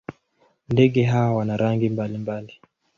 [0.69, 2.59] Ndege hawa wana rangi mbalimbali.